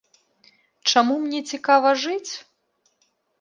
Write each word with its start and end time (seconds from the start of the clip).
Чаму 0.93 1.17
мне 1.25 1.41
цікава 1.51 1.93
жыць? 2.05 2.31